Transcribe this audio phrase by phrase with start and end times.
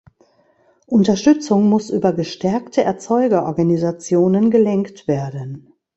[0.87, 5.73] Unterstützung muss über gestärkte Erzeugerorganisationen gelenkt werden.